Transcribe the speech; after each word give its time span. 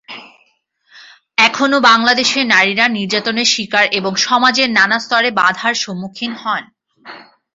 এখনো 1.37 1.77
বাংলাদেশের 1.89 2.45
নারীরা 2.47 2.85
নির্যাতনের 2.89 3.47
শিকার 3.47 3.85
এবং 3.91 4.11
সমাজের 4.25 4.69
নানা 4.71 4.97
স্তরে 4.99 5.29
বাঁধার 5.39 5.73
সম্মুখীন 5.83 6.31
হন। 6.35 6.63